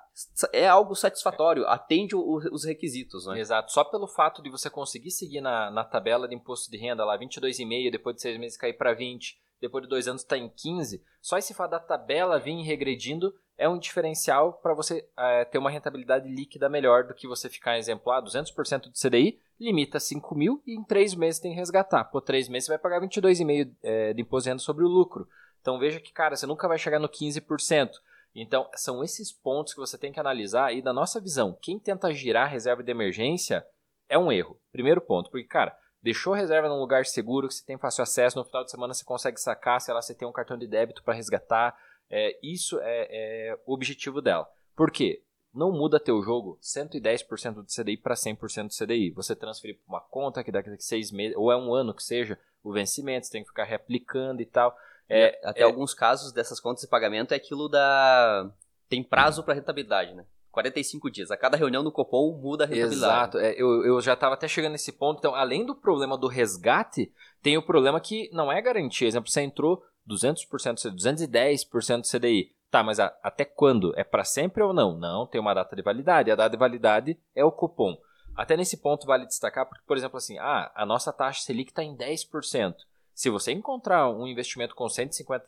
[0.54, 3.40] é algo satisfatório, atende o, os requisitos, né?
[3.40, 3.72] Exato.
[3.72, 7.18] Só pelo fato de você conseguir seguir na, na tabela de imposto de renda lá
[7.18, 11.04] 22,5, depois de seis meses cair para 20, depois de dois anos está em 15,
[11.22, 15.70] só esse fato da tabela vir regredindo é um diferencial para você é, ter uma
[15.70, 20.78] rentabilidade líquida melhor do que você ficar exemplar 200% do CDI, limita 5 mil e
[20.78, 22.04] em 3 meses tem que resgatar.
[22.06, 25.28] Por 3 meses você vai pagar 22,5% é, de imposto de renda sobre o lucro.
[25.62, 27.92] Então veja que, cara, você nunca vai chegar no 15%.
[28.36, 32.14] Então, são esses pontos que você tem que analisar e da nossa visão, quem tenta
[32.14, 33.66] girar reserva de emergência
[34.10, 34.60] é um erro.
[34.74, 38.44] Primeiro ponto, porque, cara, deixou reserva num lugar seguro que você tem fácil acesso, no
[38.44, 41.14] final de semana você consegue sacar, sei lá, você tem um cartão de débito para
[41.14, 41.76] resgatar,
[42.10, 44.48] é, isso é, é, o objetivo dela.
[44.76, 45.24] Por quê?
[45.54, 49.12] Não muda teu jogo 110% do CDI para 100% do CDI.
[49.12, 52.04] Você transferir para uma conta que daqui a seis meses, ou é um ano que
[52.04, 54.76] seja, o vencimento, você tem que ficar reaplicando e tal.
[55.10, 58.52] É, até é, alguns casos dessas contas de pagamento é aquilo da.
[58.90, 60.26] Tem prazo para rentabilidade, né?
[60.52, 61.32] 45 dias.
[61.32, 63.38] A cada reunião no Copom muda a rentabilidade.
[63.38, 63.38] Exato.
[63.40, 65.20] É, eu, eu já estava até chegando nesse ponto.
[65.20, 69.08] Então, além do problema do resgate, tem o problema que não é garantia.
[69.08, 72.56] Exemplo, você entrou 200% CDI, 210% do CDI.
[72.72, 73.94] Tá, mas a, até quando?
[73.98, 74.98] É para sempre ou não?
[74.98, 76.32] Não, tem uma data de validade.
[76.32, 77.98] A data de validade é o cupom.
[78.36, 81.84] Até nesse ponto vale destacar, porque, por exemplo, assim, ah, a nossa taxa Selic está
[81.84, 82.76] em 10%.
[83.16, 85.40] Se você encontrar um investimento com 150%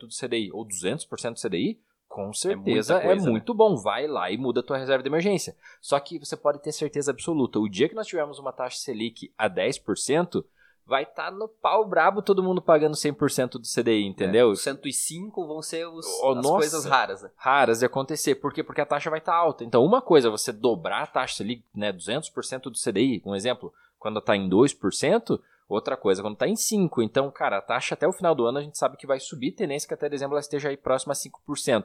[0.00, 3.56] do CDI ou 200% do CDI, com certeza é, coisa, é muito né?
[3.56, 3.74] bom.
[3.74, 5.56] Vai lá e muda a tua reserva de emergência.
[5.80, 7.58] Só que você pode ter certeza absoluta.
[7.58, 10.44] O dia que nós tivermos uma taxa Selic a 10%,
[10.86, 14.52] vai estar tá no pau brabo todo mundo pagando 100% do CDI, entendeu?
[14.52, 17.22] É, 105 vão ser os, oh, as nossa, coisas raras.
[17.22, 17.30] Né?
[17.34, 18.36] Raras de acontecer.
[18.36, 18.62] Por quê?
[18.62, 19.64] Porque a taxa vai estar tá alta.
[19.64, 23.72] Então, uma coisa é você dobrar a taxa ali, né, 200% do CDI, um exemplo,
[23.98, 27.04] quando está em 2%, outra coisa quando está em 5%.
[27.04, 29.52] Então, cara, a taxa até o final do ano a gente sabe que vai subir,
[29.52, 31.84] tendência que até dezembro ela esteja aí próxima a 5%.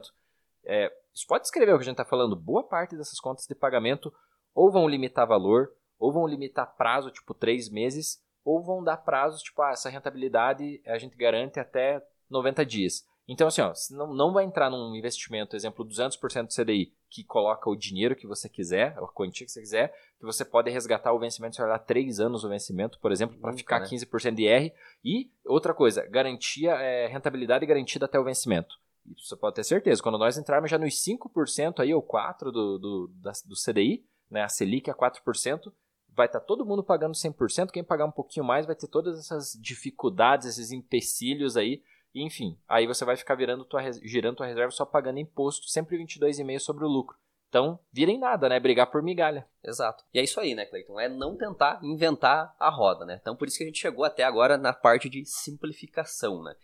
[0.64, 0.92] É,
[1.28, 4.12] pode escrever o que a gente está falando, boa parte dessas contas de pagamento
[4.54, 9.42] ou vão limitar valor, ou vão limitar prazo, tipo 3 meses, ou vão dar prazos,
[9.42, 13.06] tipo, ah, essa rentabilidade a gente garante até 90 dias.
[13.28, 17.70] Então, assim, ó, não, não vai entrar num investimento, exemplo, 200% do CDI, que coloca
[17.70, 21.18] o dinheiro que você quiser, a quantia que você quiser, que você pode resgatar o
[21.18, 23.86] vencimento, se olhar 3 anos o vencimento, por exemplo, para ficar né?
[23.86, 24.72] 15% de R.
[25.04, 28.74] E outra coisa, garantia, é, rentabilidade garantida até o vencimento.
[29.16, 30.02] Isso você pode ter certeza.
[30.02, 34.48] Quando nós entrarmos já nos 5% aí, ou 4% do, do, do CDI, né, a
[34.48, 35.72] Selic é 4%,
[36.14, 39.18] vai estar tá todo mundo pagando 100%, quem pagar um pouquinho mais vai ter todas
[39.18, 41.82] essas dificuldades, esses empecilhos aí,
[42.14, 46.58] enfim, aí você vai ficar virando tua, girando tua reserva só pagando imposto, sempre 22,5%
[46.58, 47.16] sobre o lucro.
[47.48, 48.58] Então, virem nada, né?
[48.58, 49.46] Brigar por migalha.
[49.62, 50.02] Exato.
[50.14, 50.98] E é isso aí, né, Cleiton?
[50.98, 53.18] É não tentar inventar a roda, né?
[53.20, 56.54] Então, por isso que a gente chegou até agora na parte de simplificação, né?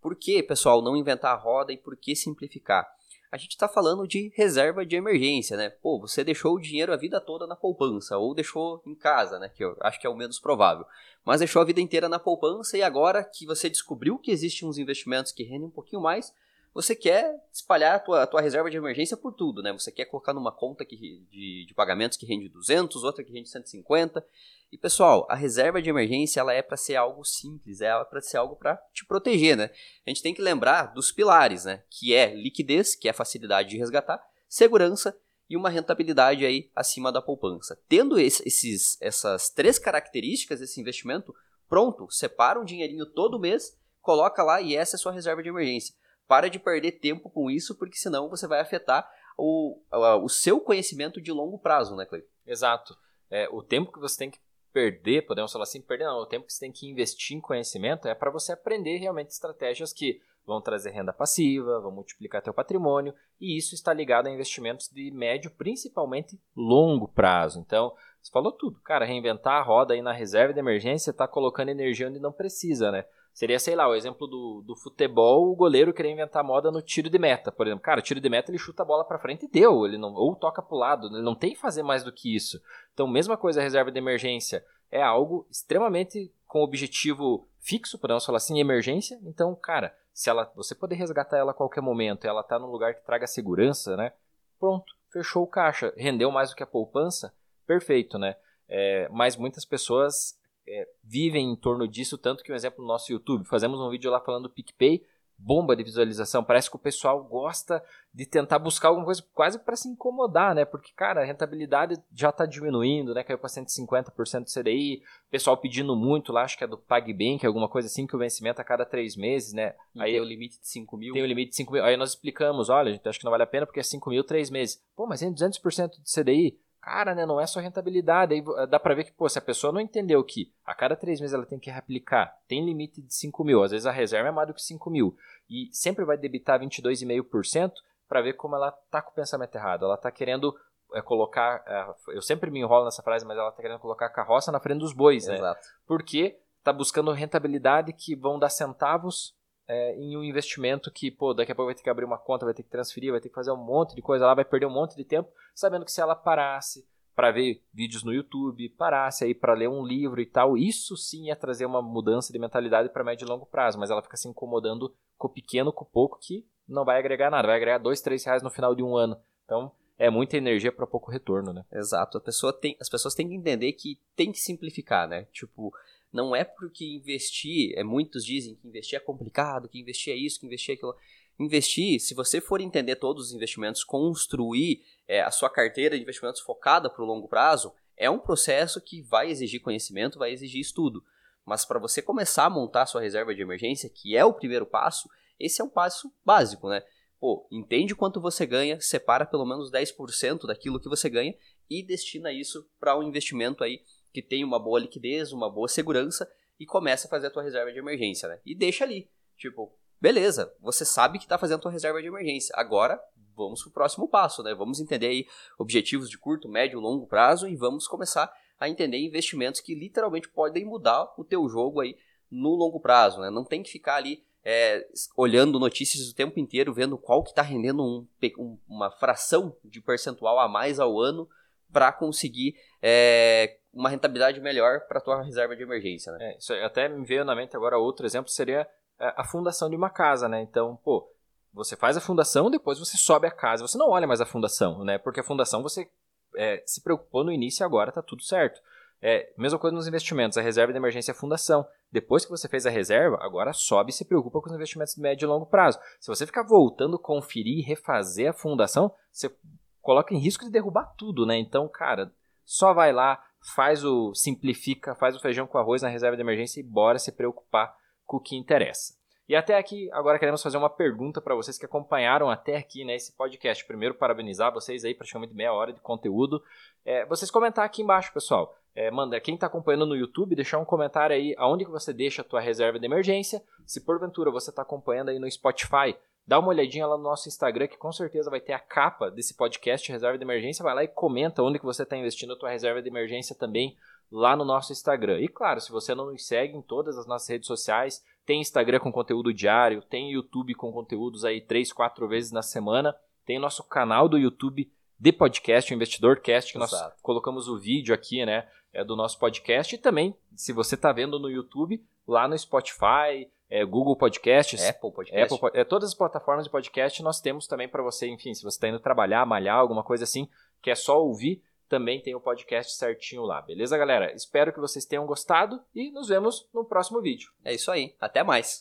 [0.00, 2.84] Por que, pessoal, não inventar a roda e por que simplificar?
[3.32, 5.70] A gente está falando de reserva de emergência, né?
[5.70, 9.48] Pô, você deixou o dinheiro a vida toda na poupança, ou deixou em casa, né?
[9.48, 10.84] Que eu acho que é o menos provável.
[11.24, 14.76] Mas deixou a vida inteira na poupança e agora que você descobriu que existem uns
[14.76, 16.34] investimentos que rendem um pouquinho mais,
[16.74, 19.72] você quer espalhar a tua, a tua reserva de emergência por tudo, né?
[19.72, 20.96] Você quer colocar numa conta que,
[21.30, 24.24] de, de pagamentos que rende 200, outra que rende 150.
[24.72, 28.38] E pessoal, a reserva de emergência ela é para ser algo simples, é para ser
[28.38, 29.70] algo para te proteger, né?
[30.06, 31.82] A gente tem que lembrar dos pilares, né?
[31.90, 35.14] Que é liquidez, que é facilidade de resgatar, segurança
[35.50, 37.78] e uma rentabilidade aí acima da poupança.
[37.86, 41.34] Tendo esses, essas três características desse investimento,
[41.68, 45.50] pronto, separa um dinheirinho todo mês, coloca lá e essa é a sua reserva de
[45.50, 45.94] emergência.
[46.26, 49.80] Para de perder tempo com isso, porque senão você vai afetar o,
[50.22, 52.28] o seu conhecimento de longo prazo, né, Cleiton?
[52.46, 52.96] Exato.
[53.30, 54.38] É, o tempo que você tem que
[54.72, 58.08] perder, podemos falar assim, perder não, o tempo que você tem que investir em conhecimento
[58.08, 63.14] é para você aprender realmente estratégias que vão trazer renda passiva, vão multiplicar teu patrimônio,
[63.40, 67.60] e isso está ligado a investimentos de médio, principalmente longo prazo.
[67.60, 68.80] Então, você falou tudo.
[68.80, 72.90] Cara, reinventar a roda aí na reserva de emergência está colocando energia onde não precisa,
[72.90, 73.04] né?
[73.32, 77.08] Seria, sei lá, o exemplo do, do futebol, o goleiro querer inventar moda no tiro
[77.08, 77.82] de meta, por exemplo.
[77.82, 80.36] Cara, tiro de meta ele chuta a bola para frente e deu, ele não ou
[80.36, 82.60] toca pro lado, ele não tem que fazer mais do que isso.
[82.92, 88.36] Então, mesma coisa a reserva de emergência, é algo extremamente com objetivo fixo, podemos falar
[88.36, 89.18] assim, emergência.
[89.22, 92.94] Então, cara, se ela você poder resgatar ela a qualquer momento, ela tá num lugar
[92.94, 94.12] que traga segurança, né?
[94.60, 97.32] Pronto, fechou o caixa, rendeu mais do que a poupança,
[97.66, 98.36] perfeito, né?
[98.68, 103.12] É, mas muitas pessoas é, vivem em torno disso, tanto que um exemplo no nosso
[103.12, 105.04] YouTube, fazemos um vídeo lá falando do PicPay,
[105.42, 106.44] bomba de visualização.
[106.44, 107.82] Parece que o pessoal gosta
[108.14, 110.64] de tentar buscar alguma coisa quase para se incomodar, né?
[110.64, 113.24] Porque, cara, a rentabilidade já está diminuindo, né?
[113.24, 115.02] Caiu para 150% do CDI.
[115.30, 118.60] Pessoal pedindo muito lá, acho que é do PagBank, alguma coisa assim, que o vencimento
[118.60, 119.74] a cada três meses, né?
[119.94, 121.12] E Aí tem o limite de 5 mil.
[121.12, 121.84] Tem o limite de 5 mil.
[121.84, 124.22] Aí nós explicamos, olha, gente, acho que não vale a pena porque é 5 mil,
[124.22, 124.80] três meses.
[124.94, 126.58] Pô, mas tem 200% de CDI.
[126.82, 128.34] Cara, né, não é só rentabilidade.
[128.34, 131.20] Aí dá para ver que, pô, se a pessoa não entendeu que a cada três
[131.20, 134.32] meses ela tem que reaplicar, tem limite de 5 mil, às vezes a reserva é
[134.32, 135.16] mais do que 5 mil,
[135.48, 137.72] e sempre vai debitar 22,5%,
[138.12, 139.86] para ver como ela tá com o pensamento errado.
[139.86, 140.54] Ela tá querendo
[140.92, 141.64] é, colocar.
[141.66, 144.60] É, eu sempre me enrolo nessa frase, mas ela tá querendo colocar a carroça na
[144.60, 145.36] frente dos bois, né?
[145.36, 145.66] Exato.
[145.86, 149.34] Porque tá buscando rentabilidade que vão dar centavos
[149.68, 152.44] é, em um investimento que, pô, daqui a pouco vai ter que abrir uma conta,
[152.44, 154.66] vai ter que transferir, vai ter que fazer um monte de coisa lá, vai perder
[154.66, 159.24] um monte de tempo, sabendo que se ela parasse para ver vídeos no YouTube, parasse
[159.24, 162.88] aí para ler um livro e tal, isso sim ia trazer uma mudança de mentalidade
[162.88, 165.88] para médio e longo prazo, mas ela fica se incomodando com o pequeno, com o
[165.88, 168.96] pouco, que não vai agregar nada, vai agregar dois, três reais no final de um
[168.96, 169.16] ano.
[169.44, 171.64] Então, é muita energia para pouco retorno, né?
[171.70, 172.20] Exato.
[172.20, 175.26] Pessoa tem, as pessoas têm que entender que tem que simplificar, né?
[175.32, 175.72] Tipo,
[176.12, 180.38] não é porque investir, é, muitos dizem que investir é complicado, que investir é isso,
[180.38, 180.94] que investir é aquilo.
[181.38, 186.42] Investir, se você for entender todos os investimentos, construir é, a sua carteira de investimentos
[186.42, 191.02] focada para o longo prazo, é um processo que vai exigir conhecimento, vai exigir estudo.
[191.44, 194.66] Mas para você começar a montar a sua reserva de emergência, que é o primeiro
[194.66, 195.08] passo,
[195.40, 196.82] esse é um passo básico, né?
[197.18, 201.34] Pô, entende quanto você ganha, separa pelo menos 10% daquilo que você ganha
[201.70, 203.80] e destina isso para um investimento aí
[204.12, 207.72] que tem uma boa liquidez, uma boa segurança e começa a fazer a tua reserva
[207.72, 208.40] de emergência, né?
[208.44, 212.54] E deixa ali, tipo, beleza, você sabe que está fazendo a tua reserva de emergência.
[212.56, 213.00] Agora,
[213.34, 214.54] vamos para o próximo passo, né?
[214.54, 215.26] Vamos entender aí
[215.58, 220.64] objetivos de curto, médio, longo prazo e vamos começar a entender investimentos que literalmente podem
[220.64, 221.96] mudar o teu jogo aí
[222.30, 223.30] no longo prazo, né?
[223.30, 227.42] Não tem que ficar ali é, olhando notícias o tempo inteiro, vendo qual que está
[227.42, 228.06] rendendo um,
[228.38, 231.28] um, uma fração de percentual a mais ao ano
[231.72, 236.12] para conseguir é, uma rentabilidade melhor para a tua reserva de emergência.
[236.12, 236.32] Né?
[236.32, 238.68] É, isso até me veio na mente agora outro exemplo seria
[239.00, 240.42] é, a fundação de uma casa, né?
[240.42, 241.10] Então, pô,
[241.52, 244.84] você faz a fundação, depois você sobe a casa, você não olha mais a fundação,
[244.84, 244.98] né?
[244.98, 245.88] Porque a fundação você
[246.36, 248.60] é, se preocupou no início e agora está tudo certo.
[249.04, 251.66] É, mesma coisa nos investimentos, a reserva de emergência é a fundação.
[251.90, 255.00] Depois que você fez a reserva, agora sobe e se preocupa com os investimentos de
[255.00, 255.80] médio e longo prazo.
[255.98, 259.34] Se você ficar voltando, conferir e refazer a fundação, você
[259.82, 261.36] coloca em risco de derrubar tudo, né?
[261.36, 262.10] Então, cara,
[262.44, 263.22] só vai lá,
[263.54, 267.12] faz o simplifica, faz o feijão com arroz na reserva de emergência e bora se
[267.12, 268.94] preocupar com o que interessa.
[269.28, 272.96] E até aqui, agora queremos fazer uma pergunta para vocês que acompanharam até aqui né,
[272.96, 273.64] esse podcast.
[273.64, 276.42] Primeiro, parabenizar vocês aí, praticamente meia hora de conteúdo.
[276.84, 278.54] É, vocês comentar aqui embaixo, pessoal.
[278.74, 282.22] É, manda, quem está acompanhando no YouTube, deixar um comentário aí aonde que você deixa
[282.22, 283.42] a tua reserva de emergência.
[283.64, 287.66] Se porventura você está acompanhando aí no Spotify, dá uma olhadinha lá no nosso Instagram,
[287.66, 290.62] que com certeza vai ter a capa desse podcast Reserva de Emergência.
[290.62, 293.76] Vai lá e comenta onde que você está investindo a tua reserva de emergência também
[294.10, 295.20] lá no nosso Instagram.
[295.20, 298.78] E claro, se você não nos segue em todas as nossas redes sociais, tem Instagram
[298.78, 303.64] com conteúdo diário, tem YouTube com conteúdos aí três, quatro vezes na semana, tem nosso
[303.64, 306.90] canal do YouTube de podcast, o Investidor Cast, que Exato.
[306.90, 309.74] nós colocamos o vídeo aqui, né, é, do nosso podcast.
[309.74, 314.90] E também, se você está vendo no YouTube, lá no Spotify, é, Google Podcasts, Apple
[314.90, 318.42] Podcasts, Apple, é, todas as plataformas de podcast nós temos também para você, enfim, se
[318.42, 320.26] você está indo trabalhar, malhar, alguma coisa assim,
[320.62, 324.10] que é só ouvir, também tem o podcast certinho lá, beleza, galera?
[324.14, 327.30] Espero que vocês tenham gostado e nos vemos no próximo vídeo.
[327.44, 328.60] É isso aí, até mais!